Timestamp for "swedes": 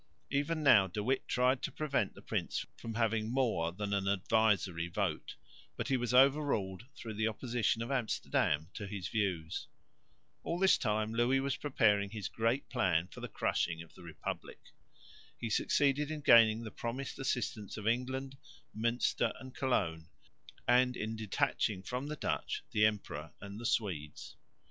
23.67-24.35